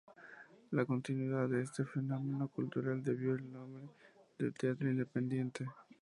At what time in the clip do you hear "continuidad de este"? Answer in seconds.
0.83-1.85